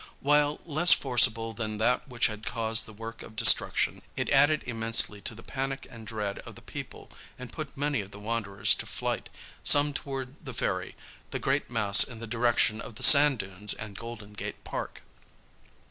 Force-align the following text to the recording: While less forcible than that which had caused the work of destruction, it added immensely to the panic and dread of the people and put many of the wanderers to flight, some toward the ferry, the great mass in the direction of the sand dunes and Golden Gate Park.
While 0.21 0.61
less 0.65 0.93
forcible 0.93 1.53
than 1.53 1.77
that 1.77 2.07
which 2.07 2.25
had 2.25 2.43
caused 2.43 2.87
the 2.87 2.91
work 2.91 3.21
of 3.21 3.35
destruction, 3.35 4.01
it 4.17 4.31
added 4.31 4.63
immensely 4.65 5.21
to 5.21 5.35
the 5.35 5.43
panic 5.43 5.85
and 5.91 6.07
dread 6.07 6.39
of 6.39 6.55
the 6.55 6.63
people 6.63 7.11
and 7.37 7.53
put 7.53 7.77
many 7.77 8.01
of 8.01 8.09
the 8.09 8.17
wanderers 8.17 8.73
to 8.73 8.87
flight, 8.87 9.29
some 9.63 9.93
toward 9.93 10.43
the 10.43 10.55
ferry, 10.55 10.95
the 11.29 11.37
great 11.37 11.69
mass 11.69 12.03
in 12.03 12.17
the 12.17 12.25
direction 12.25 12.81
of 12.81 12.95
the 12.95 13.03
sand 13.03 13.37
dunes 13.37 13.75
and 13.75 13.95
Golden 13.95 14.33
Gate 14.33 14.63
Park. 14.63 15.03